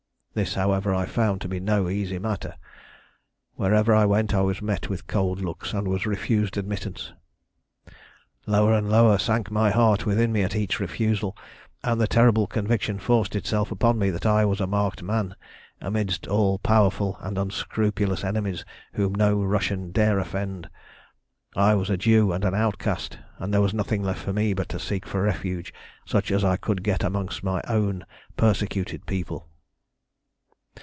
This, 0.33 0.53
however, 0.53 0.95
I 0.95 1.07
found 1.07 1.41
to 1.41 1.49
be 1.49 1.59
no 1.59 1.89
easy 1.89 2.17
matter. 2.17 2.55
Wherever 3.55 3.93
I 3.93 4.05
went 4.05 4.33
I 4.33 4.39
was 4.39 4.61
met 4.61 4.87
with 4.87 5.05
cold 5.05 5.41
looks, 5.41 5.73
and 5.73 5.89
was 5.89 6.05
refused 6.05 6.55
admittance. 6.55 7.11
"Lower 8.45 8.71
and 8.73 8.89
lower 8.89 9.17
sank 9.17 9.51
my 9.51 9.71
heart 9.71 10.05
within 10.05 10.31
me 10.31 10.41
at 10.43 10.55
each 10.55 10.79
refusal, 10.79 11.35
and 11.83 11.99
the 11.99 12.07
terrible 12.07 12.47
conviction 12.47 12.97
forced 12.97 13.35
itself 13.35 13.71
upon 13.73 13.99
me 13.99 14.09
that 14.09 14.25
I 14.25 14.45
was 14.45 14.61
a 14.61 14.67
marked 14.67 15.03
man 15.03 15.35
amidst 15.81 16.27
all 16.27 16.59
powerful 16.59 17.17
and 17.19 17.37
unscrupulous 17.37 18.23
enemies 18.23 18.63
whom 18.93 19.13
no 19.13 19.43
Russian 19.43 19.91
dare 19.91 20.17
offend. 20.17 20.69
I 21.57 21.75
was 21.75 21.89
a 21.89 21.97
Jew 21.97 22.31
and 22.31 22.45
an 22.45 22.55
outcast, 22.55 23.19
and 23.37 23.53
there 23.53 23.59
was 23.61 23.73
nothing 23.73 24.01
left 24.01 24.21
for 24.23 24.31
me 24.31 24.53
but 24.53 24.69
to 24.69 24.79
seek 24.79 25.05
for 25.05 25.21
refuge 25.23 25.73
such 26.05 26.31
as 26.31 26.45
I 26.45 26.55
could 26.55 26.83
get 26.83 27.03
among 27.03 27.31
my 27.43 27.61
own 27.67 28.05
persecuted 28.37 29.05
people. 29.05 29.49